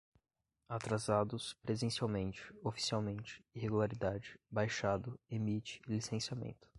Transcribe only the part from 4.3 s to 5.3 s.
baixado,